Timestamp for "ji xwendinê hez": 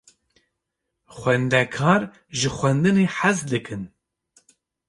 2.37-3.39